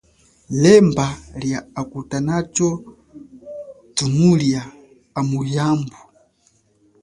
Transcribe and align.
Lemba, 0.61 1.05
lie 1.39 1.59
akutanatsho 1.81 2.67
thumulia 3.95 4.61
amu 5.19 5.39
yambu. 5.55 5.97